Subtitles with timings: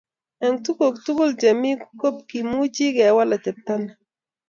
[0.45, 3.91] Eng tukuk tukul che mi komkimuchi kewal atepto ni